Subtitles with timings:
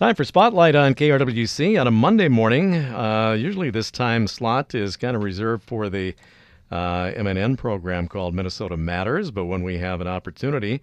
[0.00, 2.74] Time for Spotlight on KRWC on a Monday morning.
[2.74, 6.14] Uh, usually, this time slot is kind of reserved for the
[6.70, 10.80] uh, MNN program called Minnesota Matters, but when we have an opportunity,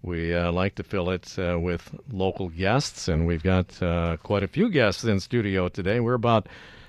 [0.00, 4.42] we uh, like to fill it uh, with local guests, and we've got uh, quite
[4.42, 6.00] a few guests in studio today.
[6.00, 6.48] We're about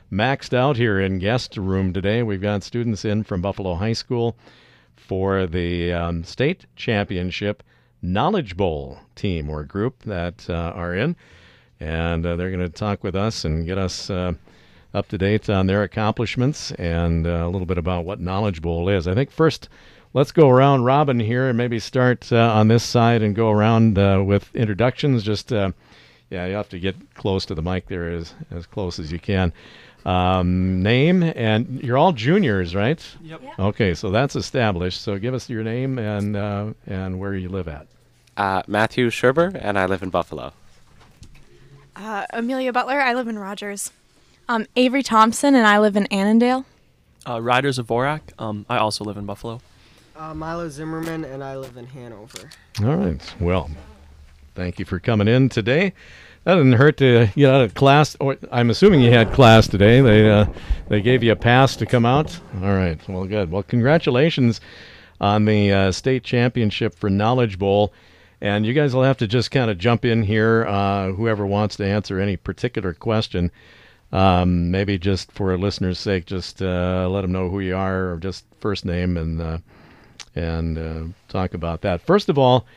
[0.09, 2.23] maxed out here in guest room today.
[2.23, 4.37] We've got students in from Buffalo High School
[4.95, 7.63] for the um, state championship
[8.01, 11.17] Knowledge Bowl team or group that uh, are in
[11.85, 14.33] and uh, they're going to talk with us and get us uh,
[14.95, 18.89] up to date on their accomplishments and uh, a little bit about what Knowledge Bowl
[18.89, 19.07] is.
[19.07, 19.69] I think first,
[20.13, 23.99] let's go around Robin here and maybe start uh, on this side and go around
[23.99, 25.21] uh, with introductions.
[25.21, 25.71] Just uh,
[26.31, 29.19] yeah, you have to get close to the mic there as as close as you
[29.19, 29.53] can.
[30.05, 33.03] Um, name and you're all juniors, right?
[33.23, 33.41] Yep.
[33.59, 35.01] Okay, so that's established.
[35.01, 37.87] So give us your name and and where you live at.
[38.67, 40.53] Matthew Sherber, and I live in Buffalo.
[41.95, 42.99] Uh, Amelia Butler.
[42.99, 43.91] I live in Rogers.
[44.47, 46.65] Um, Avery Thompson, and I live in Annandale.
[47.27, 48.21] Uh, Ryder Zavorak.
[48.37, 49.61] Um, I also live in Buffalo.
[50.15, 52.49] Uh, Milo Zimmerman, and I live in Hanover.
[52.83, 53.35] All right.
[53.39, 53.69] Well,
[54.53, 55.93] thank you for coming in today.
[56.43, 58.15] That didn't hurt to get out of class.
[58.19, 60.01] Or I'm assuming you had class today.
[60.01, 60.45] They uh,
[60.89, 62.39] they gave you a pass to come out.
[62.61, 62.99] All right.
[63.09, 63.49] Well, good.
[63.49, 64.61] Well, congratulations
[65.19, 67.91] on the uh, state championship for Knowledge Bowl.
[68.45, 71.77] And you guys will have to just kind of jump in here, uh, whoever wants
[71.77, 73.49] to answer any particular question.
[74.11, 78.11] Um, maybe just for a listeners' sake, just uh, let them know who you are,
[78.11, 79.57] or just first name, and uh,
[80.35, 82.01] and uh, talk about that.
[82.01, 82.67] First of all,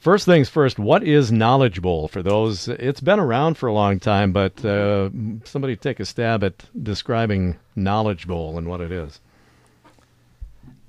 [0.00, 0.76] first things first.
[0.76, 2.66] What is Knowledge Bowl for those?
[2.66, 5.10] It's been around for a long time, but uh,
[5.44, 9.20] somebody take a stab at describing Knowledge Bowl and what it is.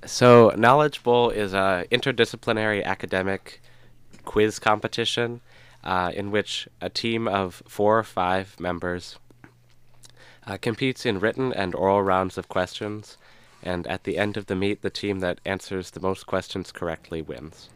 [0.06, 3.60] So, Knowledge Bowl is a interdisciplinary academic
[4.24, 5.40] quiz competition
[5.84, 9.18] uh, in which a team of four or five members
[10.46, 13.16] uh, competes in written and oral rounds of questions,
[13.62, 17.22] and at the end of the meet, the team that answers the most questions correctly
[17.22, 17.68] wins.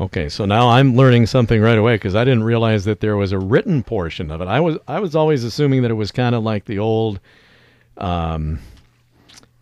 [0.00, 3.32] Okay, so now I'm learning something right away because I didn't realize that there was
[3.32, 4.46] a written portion of it.
[4.46, 7.18] I was I was always assuming that it was kind of like the old,
[7.96, 8.60] um,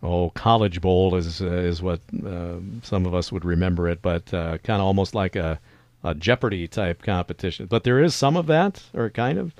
[0.03, 4.31] oh, college bowl is uh, is what uh, some of us would remember it, but
[4.31, 5.59] uh, kind of almost like a
[6.07, 7.65] a Jeopardy type competition.
[7.65, 9.53] But there is some of that, or kind of.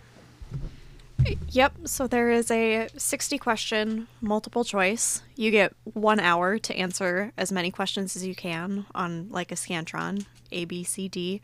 [1.49, 1.73] Yep.
[1.85, 5.23] So there is a 60 question multiple choice.
[5.35, 9.55] You get one hour to answer as many questions as you can on like a
[9.55, 11.41] Scantron, A, B, C, D.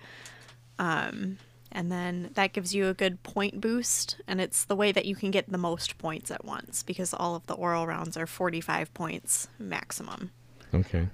[0.80, 1.38] Um,
[1.72, 4.18] and then that gives you a good point boost.
[4.28, 7.36] And it's the way that you can get the most points at once because all
[7.36, 10.32] of the oral rounds are 45 points maximum.
[10.74, 11.10] Okay.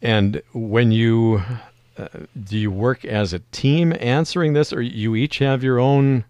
[0.00, 1.42] And when you
[2.00, 2.08] uh,
[2.42, 6.24] do you work as a team answering this, or you each have your own?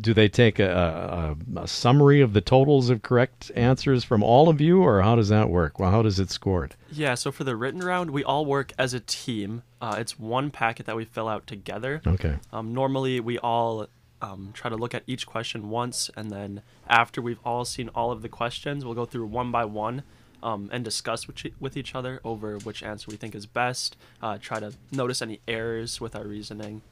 [0.00, 4.48] Do they take a, a, a, summary of the totals of correct answers from all
[4.48, 5.78] of you, or how does that work?
[5.78, 6.74] Well, how does it scored?
[6.90, 9.62] Yeah, so for the written round, we all work as a team.
[9.80, 12.02] Uh, it's one packet that we fill out together.
[12.04, 12.36] Okay.
[12.52, 13.86] Um, normally, we all
[14.20, 18.10] um, try to look at each question once, and then after we've all seen all
[18.10, 20.02] of the questions, we'll go through one by one
[20.46, 23.96] um, and discuss with, with each other over which answer we think is best.
[24.22, 26.82] Uh, try to notice any errors with our reasoning,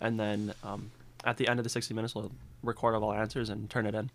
[0.00, 0.90] and then um,
[1.22, 3.94] at the end of the 60 minutes, we'll record all our answers and turn it
[3.94, 4.10] in.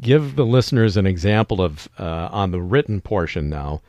[0.00, 3.82] Give the listeners an example of uh, on the written portion now.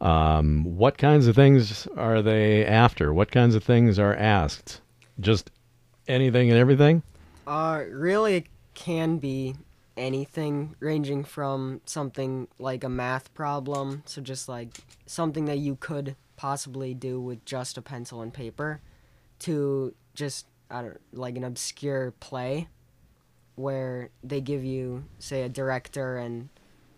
[0.00, 3.14] Um, what kinds of things are they after?
[3.14, 4.80] What kinds of things are asked?
[5.20, 5.52] Just
[6.08, 7.04] anything and everything?
[7.46, 9.54] Uh, really, it can be
[9.96, 16.16] anything ranging from something like a math problem, so just like something that you could
[16.36, 18.80] possibly do with just a pencil and paper,
[19.40, 22.68] to just I don't like an obscure play
[23.56, 26.48] where they give you say a director and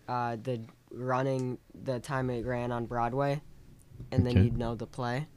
[0.07, 0.61] uh, the
[0.91, 3.41] running the time it ran on Broadway,
[4.11, 4.33] and okay.
[4.33, 5.27] then you'd know the play.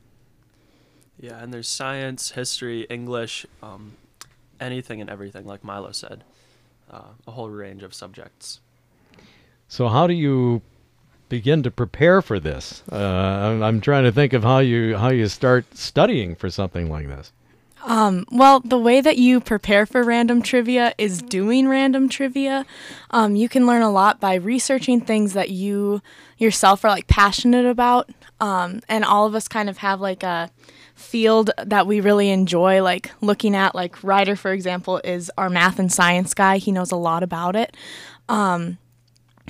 [1.19, 3.97] Yeah, and there's science, history, English, um,
[4.61, 6.25] anything and everything, like Milo said
[6.91, 8.61] uh, a whole range of subjects.
[9.69, 10.63] So, how do you
[11.29, 12.83] begin to prepare for this?
[12.91, 16.89] Uh, I'm, I'm, trying to think of how you how you start studying for something
[16.89, 17.33] like this.
[17.85, 22.67] Um, well, the way that you prepare for random trivia is doing random trivia.
[23.13, 26.03] Um, you can learn a lot by researching things that you
[26.37, 28.11] yourself are like passionate about,
[28.41, 30.51] um, and all of us kind of have like a
[30.97, 35.79] field that we really enjoy like looking at like Ryder for example is our math
[35.79, 37.77] and science guy he knows a lot about it
[38.29, 38.79] um,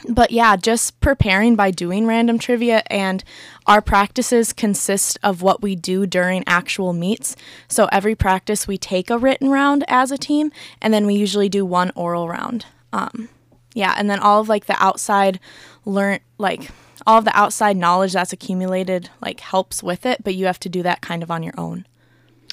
[0.08, 3.24] but yeah, just preparing by doing random trivia, and
[3.66, 7.36] our practices consist of what we do during actual meets.
[7.68, 10.52] So every practice, we take a written round as a team,
[10.82, 12.66] and then we usually do one oral round.
[12.92, 13.28] Um,
[13.74, 15.40] yeah, and then all of like the outside
[15.84, 16.70] learn like
[17.06, 20.68] all of the outside knowledge that's accumulated like helps with it, but you have to
[20.68, 21.86] do that kind of on your own.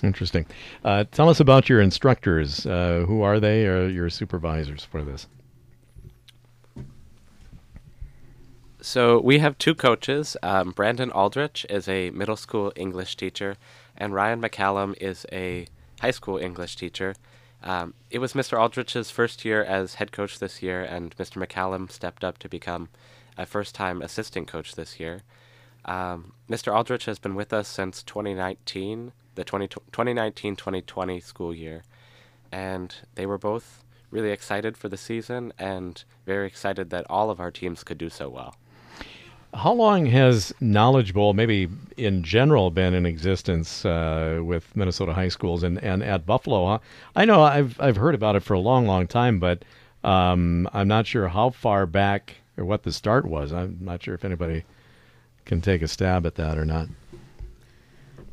[0.04, 0.46] Interesting.
[0.84, 2.66] Uh, tell us about your instructors.
[2.66, 5.28] Uh, who are they, or your supervisors for this?
[8.82, 10.36] So we have two coaches.
[10.44, 13.56] Um, Brandon Aldrich is a middle school English teacher,
[13.96, 15.68] and Ryan McCallum is a
[16.02, 17.16] high school English teacher.
[17.64, 18.60] Um, it was Mr.
[18.60, 21.42] Aldrich's first year as head coach this year, and Mr.
[21.42, 22.90] McCallum stepped up to become
[23.38, 25.22] a first time assistant coach this year.
[25.86, 26.74] Um, Mr.
[26.74, 31.84] Aldrich has been with us since 2019, the 2019 2020 school year,
[32.52, 37.40] and they were both really excited for the season and very excited that all of
[37.40, 38.56] our teams could do so well.
[39.56, 45.28] How long has Knowledge Bowl, maybe in general, been in existence uh, with Minnesota high
[45.28, 46.66] schools and, and at Buffalo?
[46.68, 46.80] Huh?
[47.16, 49.64] I know I've I've heard about it for a long, long time, but
[50.04, 53.52] um, I'm not sure how far back or what the start was.
[53.52, 54.64] I'm not sure if anybody
[55.46, 56.88] can take a stab at that or not.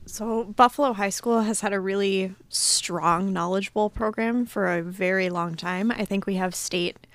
[0.07, 5.31] So, Buffalo High School has had a really strong Knowledge Bowl program for a very
[5.31, 5.93] long time.
[5.93, 7.07] I think we have state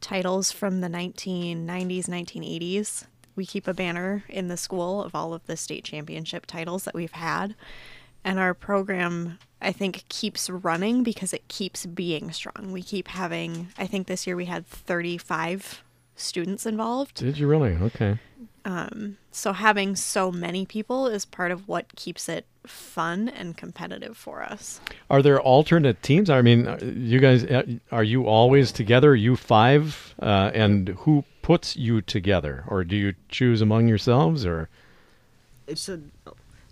[0.00, 5.46] titles from the 1990s, 1980s we keep a banner in the school of all of
[5.46, 7.54] the state championship titles that we've had.
[8.24, 12.70] And our program, I think, keeps running because it keeps being strong.
[12.70, 15.82] We keep having, I think this year we had 35
[16.16, 17.16] students involved.
[17.16, 17.74] Did you really?
[17.74, 18.18] Okay.
[18.64, 24.16] Um, so having so many people is part of what keeps it fun and competitive
[24.16, 24.80] for us.
[25.10, 26.30] Are there alternate teams?
[26.30, 31.24] I mean, uh, you guys, uh, are you always together, you five, uh, and who
[31.42, 34.68] puts you together, or do you choose among yourselves, or?
[35.66, 36.00] It's a,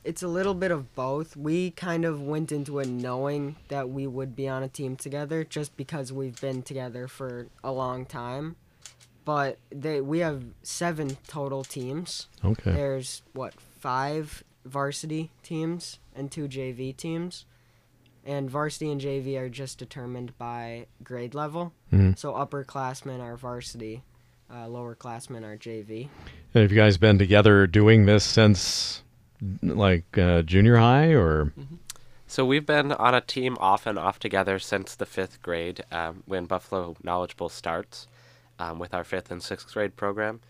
[0.04, 1.36] it's a little bit of both.
[1.36, 5.42] We kind of went into it knowing that we would be on a team together,
[5.42, 8.54] just because we've been together for a long time.
[9.24, 12.28] But they, we have seven total teams.
[12.44, 12.72] Okay.
[12.72, 17.44] There's what five varsity teams and two JV teams.
[18.24, 21.72] And varsity and JV are just determined by grade level.
[21.92, 22.12] Mm-hmm.
[22.16, 24.02] So upperclassmen are varsity,
[24.50, 26.08] uh, lowerclassmen are JV.
[26.54, 29.02] And have you guys been together doing this since
[29.62, 31.46] like uh, junior high or?
[31.46, 31.76] Mm-hmm.
[32.26, 36.22] So we've been on a team off and off together since the fifth grade um,
[36.26, 38.06] when Buffalo Knowledge Bowl starts
[38.60, 40.40] um, with our fifth and sixth grade program.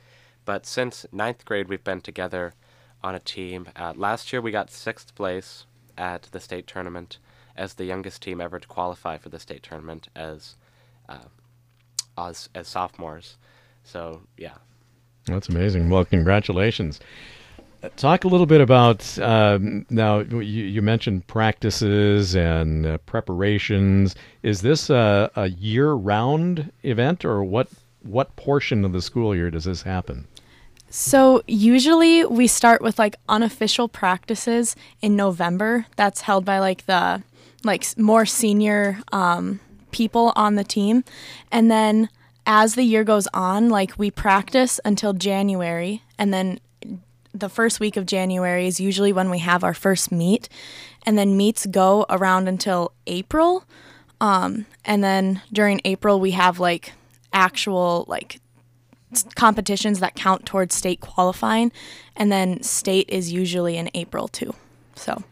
[0.45, 2.55] But since ninth grade, we've been together
[3.03, 3.69] on a team.
[3.77, 5.65] Uh, last year, we got sixth place
[5.97, 7.19] at the state tournament
[7.57, 10.57] as the youngest team ever to qualify for the state tournament as
[11.09, 11.29] uh,
[12.19, 13.37] as, as sophomores.
[13.85, 14.57] So yeah,
[15.27, 15.89] that's amazing.
[15.89, 17.01] Well, congratulations.
[17.97, 20.19] Talk a little bit about um, now.
[20.19, 24.15] You, you, mentioned practices and uh, preparations.
[24.43, 27.69] Is this a, a year-round event, or what?
[28.03, 30.27] What portion of the school year does this happen?
[30.91, 35.87] So usually we start with like unofficial practices in November.
[35.97, 37.23] That's held by like the
[37.63, 39.61] like more senior um,
[39.93, 41.05] people on the team,
[41.53, 42.09] and then
[42.47, 46.59] as the year goes on, like we practice until January, and then
[47.33, 50.49] the first week of January is usually when we have our first meet,
[51.05, 53.65] and then meets go around until April.
[54.21, 56.93] Um, and then during April, we have like
[57.33, 58.41] actual like
[59.35, 61.73] competitions that count towards state qualifying,
[62.17, 64.55] and then state is usually in April too.
[64.95, 65.23] So.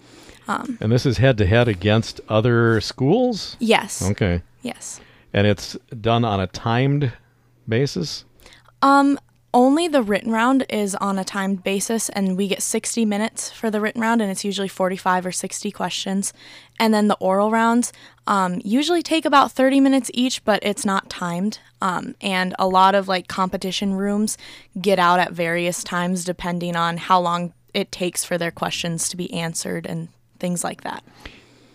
[0.48, 3.56] Um, and this is head to head against other schools.
[3.60, 4.02] Yes.
[4.02, 4.40] Okay.
[4.62, 4.98] Yes.
[5.34, 7.12] And it's done on a timed
[7.68, 8.24] basis.
[8.80, 9.18] Um,
[9.54, 13.70] only the written round is on a timed basis, and we get 60 minutes for
[13.70, 16.32] the written round, and it's usually 45 or 60 questions.
[16.78, 17.92] And then the oral rounds
[18.26, 21.60] um, usually take about 30 minutes each, but it's not timed.
[21.80, 24.36] Um, and a lot of like competition rooms
[24.80, 29.16] get out at various times depending on how long it takes for their questions to
[29.16, 30.08] be answered and
[30.40, 31.02] things like that.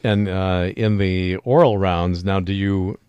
[0.03, 2.99] And uh, in the oral rounds, now do you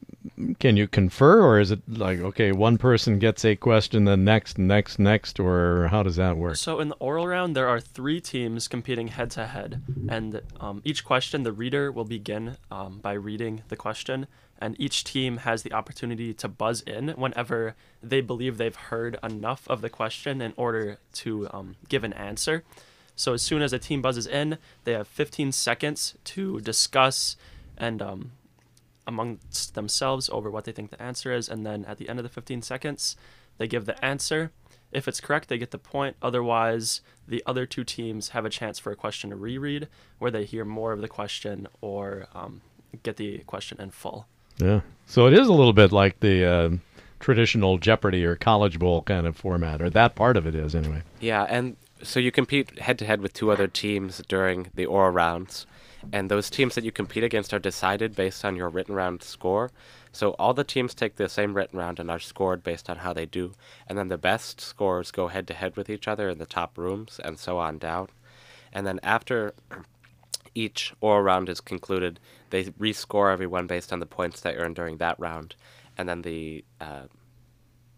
[0.58, 4.58] can you confer or is it like okay one person gets a question then next
[4.58, 6.56] next next or how does that work?
[6.56, 10.82] So in the oral round there are three teams competing head to head and um,
[10.84, 14.26] each question the reader will begin um, by reading the question
[14.60, 19.68] and each team has the opportunity to buzz in whenever they believe they've heard enough
[19.68, 22.64] of the question in order to um, give an answer.
[23.16, 27.36] So as soon as a team buzzes in they have 15 seconds to discuss
[27.76, 28.32] and um,
[29.06, 32.22] amongst themselves over what they think the answer is, and then at the end of
[32.22, 33.16] the 15 seconds,
[33.58, 34.50] They give the answer.
[34.90, 36.16] If it's correct, they get the point.
[36.22, 40.44] Otherwise, the other two teams have a chance for a question to reread, where they
[40.44, 42.62] hear more of the question or um,
[43.02, 44.26] get the question in full.
[44.58, 44.80] Yeah.
[45.06, 46.70] So it is a little bit like the uh,
[47.20, 51.02] traditional Jeopardy or College Bowl kind of format, or that part of it is anyway.
[51.20, 55.10] Yeah, and so you compete head to head with two other teams during the oral
[55.10, 55.66] rounds,
[56.12, 59.70] and those teams that you compete against are decided based on your written round score.
[60.12, 63.12] So all the teams take the same written round and are scored based on how
[63.12, 63.52] they do,
[63.88, 66.78] and then the best scores go head to head with each other in the top
[66.78, 68.08] rooms, and so on down.
[68.72, 69.54] And then after
[70.54, 72.20] each oral round is concluded,
[72.50, 75.56] they rescore everyone based on the points they earned during that round,
[75.98, 77.02] and then the uh,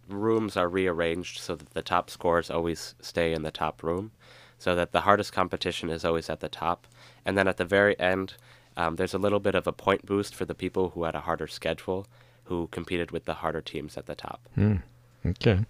[0.09, 4.13] rooms are rearranged so that the top scores always stay in the top room,
[4.59, 6.87] so that the hardest competition is always at the top.
[7.25, 8.35] And then at the very end,
[8.77, 11.21] um, there's a little bit of a point boost for the people who had a
[11.21, 12.07] harder schedule,
[12.45, 14.41] who competed with the harder teams at the top.
[15.25, 15.65] Okay.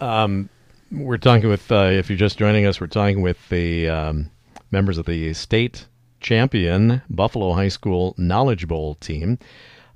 [0.00, 0.48] Um,
[0.90, 4.30] we're talking with, uh, if you're just joining us, we're talking with the um,
[4.70, 5.86] members of the state
[6.20, 9.38] champion Buffalo High School Knowledge Bowl team.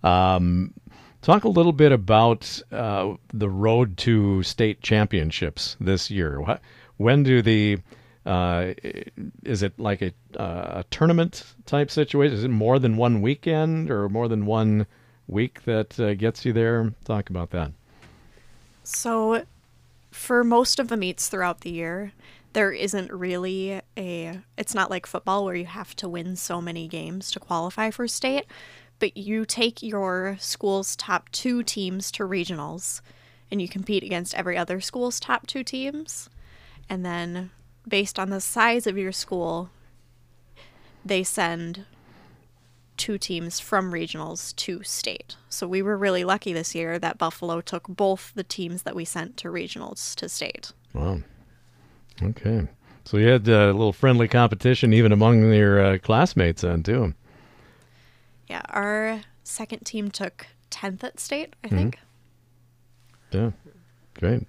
[0.03, 0.75] Um,
[1.23, 6.41] talk a little bit about uh, the road to state championships this year.
[6.41, 6.61] What,
[6.99, 7.79] when do the
[8.27, 8.75] uh,
[9.45, 12.37] is it like a, uh, a tournament type situation?
[12.37, 14.87] Is it more than one weekend or more than one
[15.27, 16.93] week that uh, gets you there?
[17.07, 17.73] Talk about that.
[18.83, 19.45] So,
[20.11, 22.13] for most of the meets throughout the year,
[22.53, 24.41] there isn't really a.
[24.59, 28.07] It's not like football where you have to win so many games to qualify for
[28.07, 28.45] state,
[28.99, 33.01] but you take your school's top two teams to regionals
[33.51, 36.29] and you compete against every other school's top two teams.
[36.89, 37.51] And then,
[37.87, 39.71] based on the size of your school,
[41.05, 41.85] they send
[42.97, 45.37] two teams from regionals to state.
[45.49, 49.05] So we were really lucky this year that Buffalo took both the teams that we
[49.05, 50.73] sent to regionals to state.
[50.93, 51.21] Wow.
[52.23, 52.67] Okay.
[53.05, 57.15] So you had a little friendly competition even among your uh, classmates then too.
[58.49, 61.99] Yeah, our second team took 10th at state, I think.
[63.31, 63.51] Yeah.
[64.15, 64.43] Great.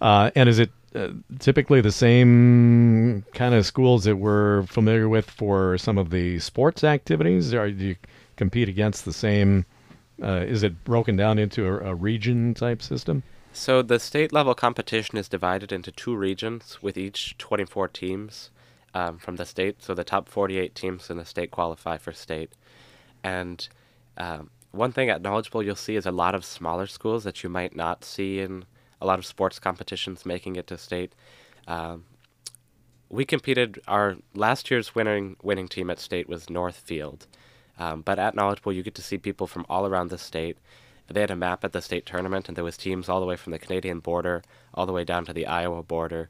[0.00, 5.30] Uh, and is it uh, typically the same kind of schools that we're familiar with
[5.30, 7.50] for some of the sports activities?
[7.50, 7.96] Do you
[8.36, 9.66] compete against the same?
[10.22, 13.22] Uh, is it broken down into a, a region type system?
[13.52, 18.50] So the state level competition is divided into two regions with each 24 teams
[18.94, 19.82] um, from the state.
[19.82, 22.52] So the top 48 teams in the state qualify for state.
[23.22, 23.68] And
[24.16, 27.42] um, one thing at Knowledge Bowl you'll see is a lot of smaller schools that
[27.42, 28.64] you might not see in
[29.00, 31.14] a lot of sports competitions making it to state.
[31.66, 32.04] Um,
[33.08, 33.80] we competed.
[33.88, 37.26] Our last year's winning winning team at state was Northfield,
[37.78, 40.58] um, but at Knowledge Bowl you get to see people from all around the state.
[41.08, 43.34] They had a map at the state tournament, and there was teams all the way
[43.34, 44.42] from the Canadian border
[44.72, 46.28] all the way down to the Iowa border,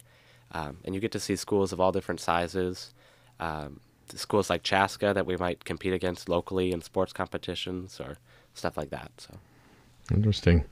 [0.53, 2.95] um, and you get to see schools of all different sizes.
[3.39, 3.81] Um,
[4.15, 8.17] schools like Chaska that we might compete against locally in sports competitions or
[8.55, 9.13] stuff like that.
[9.19, 9.39] So.
[10.11, 10.65] Interesting.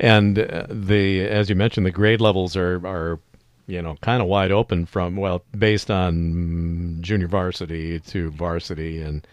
[0.00, 3.18] And uh, the as you mentioned, the grade levels are are
[3.66, 9.00] you know kind of wide open from well based on junior varsity to varsity.
[9.00, 9.26] And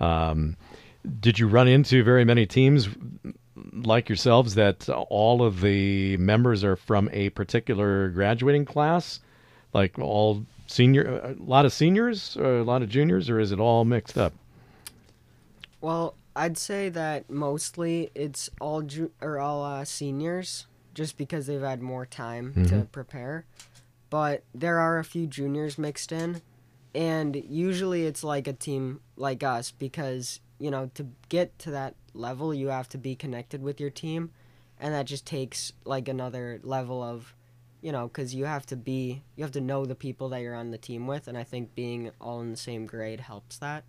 [0.00, 0.56] um,
[1.20, 2.88] did you run into very many teams
[3.72, 9.20] like yourselves that all of the members are from a particular graduating class?
[9.72, 13.60] Like all senior a lot of seniors or a lot of juniors or is it
[13.60, 14.32] all mixed up?
[15.80, 21.60] Well, I'd say that mostly it's all ju- or all uh, seniors, just because they've
[21.60, 23.44] had more time to prepare.
[24.08, 26.40] But there are a few juniors mixed in,
[26.94, 31.94] and usually it's like a team like us because you know to get to that
[32.14, 34.30] level you have to be connected with your team,
[34.80, 37.34] and that just takes like another level of,
[37.82, 40.54] you know, because you have to be you have to know the people that you're
[40.54, 43.84] on the team with, and I think being all in the same grade helps that.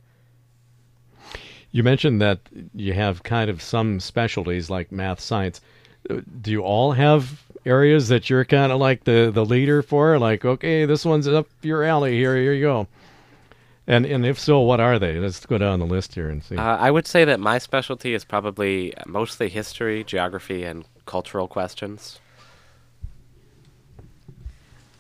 [1.72, 2.40] You mentioned that
[2.74, 5.62] you have kind of some specialties like math, science.
[6.10, 10.20] Uh, Do you all have areas that you're kind of like the, the leader for?
[10.20, 12.36] Like, okay, this one's up your alley here.
[12.36, 12.88] Here you go.
[13.88, 15.18] And and if so, what are they?
[15.18, 16.56] Let's go down the list here and see.
[16.56, 22.20] Uh, I would say that my specialty is probably mostly history, geography, and cultural questions.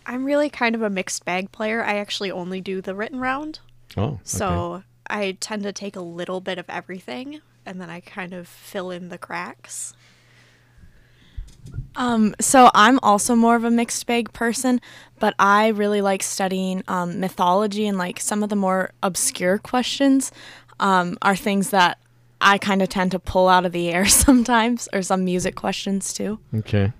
[0.05, 1.83] I'm really kind of a mixed bag player.
[1.83, 3.59] I actually only do the written round.
[3.97, 4.83] oh, okay.
[5.12, 8.48] So I tend to take a little bit of everything and then I kind of
[8.48, 9.94] fill in the cracks.
[11.96, 14.82] Um, so I'm also more of a mixed bag person,
[15.20, 20.32] but I really like studying um, mythology and like some of the more obscure questions
[20.80, 22.00] um, are things that
[22.39, 26.13] I kind of tend to pull out of the air sometimes, or some music questions
[26.13, 26.39] too.
[26.56, 26.94] okay.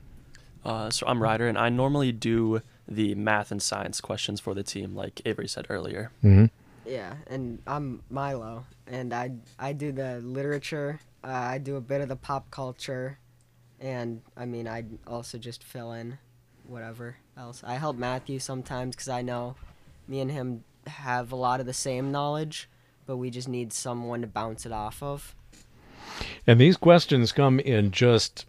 [0.63, 4.62] Uh, so I'm Ryder, and I normally do the math and science questions for the
[4.62, 6.12] team, like Avery said earlier.
[6.24, 6.46] Mm-hmm.
[6.91, 11.00] Yeah, and I'm Milo, and I I do the literature.
[11.24, 13.17] Uh, I do a bit of the pop culture,
[13.79, 16.17] and I mean I also just fill in
[16.67, 17.63] whatever else.
[17.65, 19.55] I help Matthew sometimes because I know
[20.05, 22.67] me and him have a lot of the same knowledge,
[23.05, 25.33] but we just need someone to bounce it off of.
[26.45, 28.45] And these questions come in just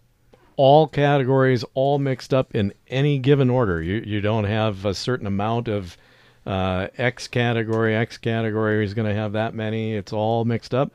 [0.57, 3.81] all categories, all mixed up in any given order.
[3.81, 5.95] You you don't have a certain amount of
[6.45, 7.95] uh, X category.
[7.95, 9.95] X category is going to have that many.
[9.95, 10.91] It's all mixed up.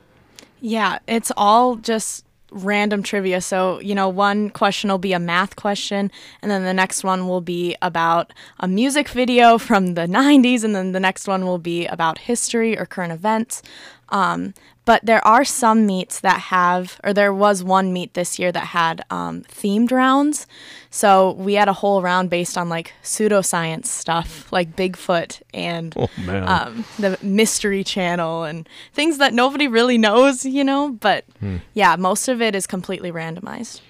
[0.61, 3.41] Yeah, it's all just random trivia.
[3.41, 6.11] So, you know, one question will be a math question,
[6.43, 10.75] and then the next one will be about a music video from the 90s, and
[10.75, 13.63] then the next one will be about history or current events.
[14.11, 18.51] Um, but there are some meets that have, or there was one meet this year
[18.53, 20.47] that had um, themed rounds.
[20.89, 26.09] So we had a whole round based on like pseudoscience stuff, like Bigfoot and Oh
[26.27, 30.91] um, the Mystery Channel and things that nobody really knows, you know.
[30.93, 31.27] But
[31.75, 33.83] yeah, most of it is completely randomized.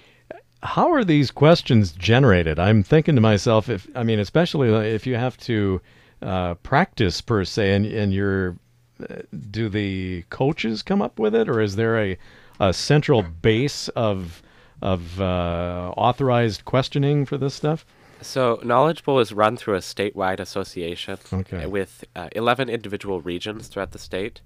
[0.61, 2.59] How are these questions generated?
[2.59, 5.79] I'm thinking to myself, if I mean, especially if you have to
[6.21, 8.57] uh, practice per se, and, and you're,
[9.49, 12.17] do the coaches come up with it, or is there a,
[12.59, 14.41] a central base of
[14.81, 17.85] of uh, authorized questioning for this stuff?
[18.21, 21.65] So, Knowledge Bowl is run through a statewide association Okay.
[21.65, 24.41] with uh, 11 individual regions throughout the state.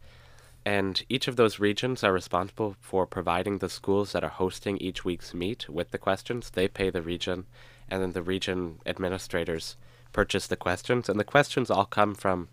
[0.65, 5.03] And each of those regions are responsible for providing the schools that are hosting each
[5.03, 6.51] week's meet with the questions.
[6.51, 7.45] They pay the region,
[7.89, 9.75] and then the region administrators
[10.13, 11.10] purchase the questions.
[11.10, 12.48] And the questions all come from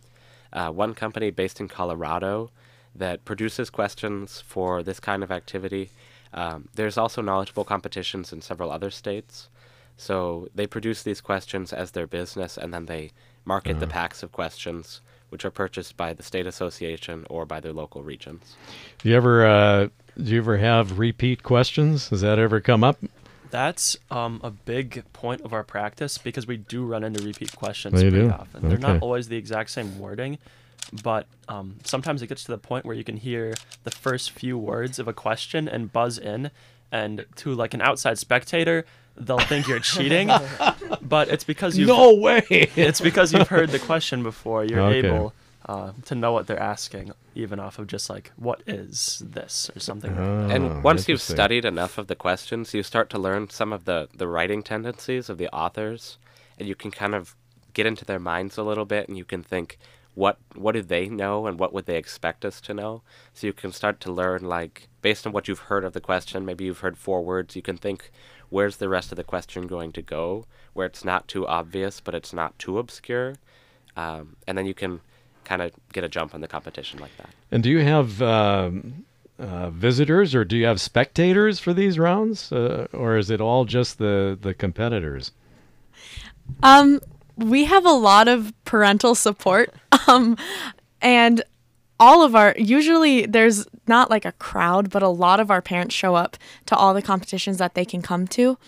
[0.52, 2.50] uh, one company based in Colorado
[2.94, 5.90] that produces questions for this kind of activity.
[6.32, 9.48] Um, there's also Knowledge Bowl competitions in several other states.
[9.96, 13.12] So they produce these questions as their business, and then they
[13.44, 17.72] market the packs of questions, which are purchased by the state association or by their
[17.72, 18.56] local regions.
[18.98, 22.08] Do you ever uh, do you ever have repeat questions?
[22.08, 22.98] Does that ever come up?
[23.50, 27.94] That's um, a big point of our practice because we do run into repeat questions
[27.96, 28.30] Oh, pretty do?
[28.30, 28.68] often.
[28.68, 30.38] They're not always the exact same wording,
[31.02, 34.56] but um, sometimes it gets to the point where you can hear the first few
[34.56, 36.50] words of a question and buzz in,
[36.92, 38.84] and to like an outside spectator,
[39.16, 40.28] they'll think you're cheating,
[41.02, 42.42] but it's because you No way.
[42.50, 44.64] it's because you've heard the question before.
[44.64, 45.06] You're Okay.
[45.08, 45.32] able
[45.66, 49.80] uh, to know what they're asking, even off of just like what is this or
[49.80, 50.10] something.
[50.10, 53.72] like and Oh, once you've studied enough of the questions, you start to learn some
[53.72, 56.18] of the, the writing tendencies of the authors,
[56.58, 57.36] and you can kind of
[57.74, 59.78] get into their minds a little bit, and you can think,
[60.14, 63.02] what what do they know, and what would they expect us to know?
[63.32, 66.44] So you can start to learn, like based on what you've heard of the question.
[66.44, 67.54] Maybe you've heard four words.
[67.54, 68.10] You can think,
[68.48, 70.46] where's the rest of the question going to go?
[70.72, 73.36] Where it's not too obvious, but it's not too obscure,
[73.96, 75.00] um, and then you can
[75.44, 77.30] kind of get a jump on the competition like that.
[77.50, 79.04] And do you have um,
[79.38, 83.64] uh, visitors or do you have spectators for these rounds, uh, or is it all
[83.64, 85.32] just the the competitors?
[86.62, 87.00] Um,
[87.36, 89.74] we have a lot of parental support.
[90.06, 90.36] Um,
[91.02, 91.44] and
[92.00, 95.94] all of our usually there's not like a crowd, but a lot of our parents
[95.94, 98.58] show up to all the competitions that they can come to.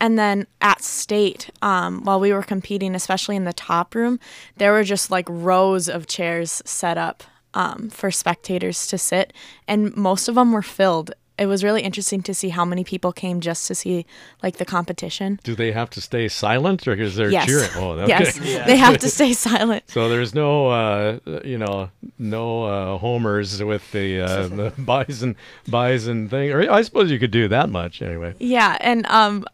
[0.00, 4.20] And then at state, um, while we were competing, especially in the top room,
[4.56, 7.22] there were just like rows of chairs set up
[7.54, 9.32] um, for spectators to sit,
[9.66, 11.12] and most of them were filled.
[11.38, 14.06] It was really interesting to see how many people came just to see
[14.42, 15.38] like the competition.
[15.42, 17.46] Do they have to stay silent, or is there yes.
[17.46, 17.70] cheering?
[17.76, 18.08] Oh, okay.
[18.08, 19.84] Yes, they have to stay silent.
[19.86, 25.36] So there's no, uh, you know, no uh, homers with the, uh, the bison
[25.68, 26.52] bison thing.
[26.52, 28.34] Or I suppose you could do that much anyway.
[28.38, 29.44] Yeah, and um,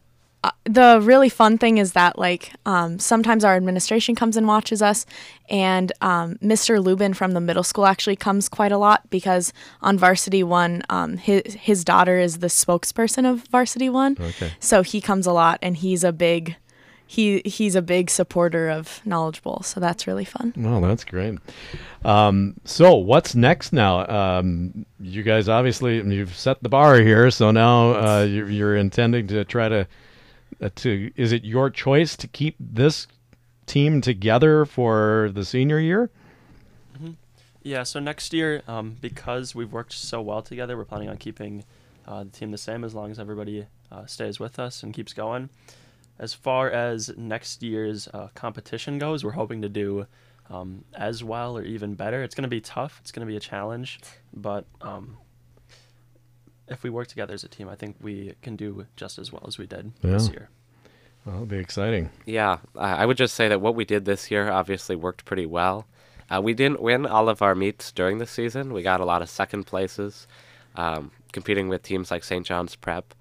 [0.44, 4.82] uh, the really fun thing is that like um, sometimes our administration comes and watches
[4.82, 5.06] us,
[5.48, 6.82] and um, Mr.
[6.82, 9.52] Lubin from the middle school actually comes quite a lot because
[9.82, 14.52] on Varsity One, um, his his daughter is the spokesperson of Varsity One, Okay.
[14.60, 16.56] so he comes a lot, and he's a big.
[17.04, 20.54] He, he's a big supporter of Knowledge Bowl, so that's really fun.
[20.56, 21.38] Well, that's great.
[22.06, 24.06] Um, so what's next now?
[24.08, 29.26] Um, you guys obviously you've set the bar here, so now uh, you're, you're intending
[29.26, 29.86] to try to
[30.76, 31.10] to.
[31.16, 33.06] Is it your choice to keep this
[33.66, 36.10] team together for the senior year?
[37.64, 41.64] Yeah, so next year, um, because we've worked so well together, we're planning on keeping
[42.08, 45.12] uh, the team the same as long as everybody uh, stays with us and keeps
[45.12, 45.48] going.
[46.18, 50.06] As far as next year's uh, competition goes, we're hoping to do
[50.50, 52.22] um, as well or even better.
[52.24, 52.98] It's going to be tough.
[53.00, 54.00] It's going to be a challenge,
[54.34, 55.16] but um,
[56.72, 59.44] if we work together as a team, I think we can do just as well
[59.46, 60.48] as we did this year.
[61.24, 62.10] Well, that'll be exciting.
[62.26, 65.86] Yeah, I would just say that what we did this year obviously worked pretty well.
[66.28, 68.72] Uh, we didn't win all of our meets during the season.
[68.72, 70.26] We got a lot of second places,
[70.76, 72.44] um, competing with teams like St.
[72.44, 73.14] John's Prep.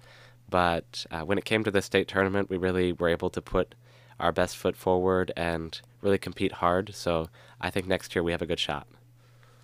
[0.48, 3.74] But uh, when it came to the state tournament, we really were able to put
[4.18, 6.94] our best foot forward and really compete hard.
[6.94, 7.28] So
[7.60, 8.86] I think next year we have a good shot.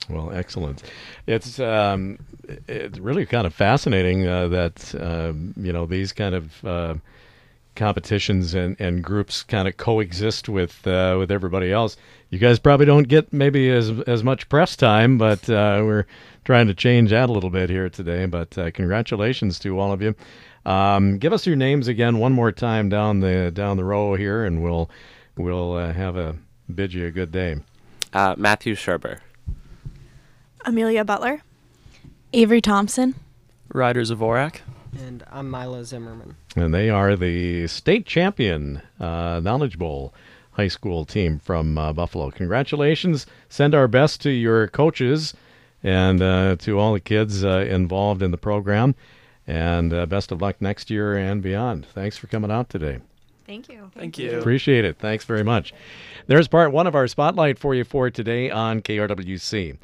[0.09, 0.83] Well, excellent.
[1.27, 2.19] It's um,
[2.67, 6.95] it's really kind of fascinating uh, that um, you know these kind of uh,
[7.79, 11.97] competitions and, and groups kind of coexist with uh, with everybody else.
[12.31, 16.07] You guys probably don't get maybe as as much press time, but uh, we're
[16.45, 18.27] trying to change that a little bit here today.
[18.27, 20.15] But uh, congratulations to all of you.
[20.67, 24.45] Um, give us your names again one more time down the down the row here,
[24.45, 24.91] and we'll
[25.37, 26.37] we'll uh, have a
[26.75, 27.57] bid you a good day.
[28.37, 29.21] Matthew Sherber.
[30.69, 31.41] Amelia Butler.
[32.35, 33.15] Avery Thompson.
[33.73, 34.57] Ryder Zavorak.
[34.99, 36.37] And I'm Milo Zimmerman.
[36.57, 40.13] And they are the state champion uh, Knowledge Bowl
[40.53, 42.31] high school team from uh, Buffalo.
[42.31, 43.25] Congratulations.
[43.49, 45.33] Send our best to your coaches
[45.83, 48.95] and uh, to all the kids uh, involved in the program.
[49.47, 51.87] And uh, best of luck next year and beyond.
[51.87, 52.99] Thanks for coming out today.
[53.47, 53.91] Thank you.
[53.95, 54.39] Thank you.
[54.39, 54.99] Appreciate it.
[54.99, 55.73] Thanks very much.
[56.27, 59.77] There's part one of our spotlight for you for today on KRWC.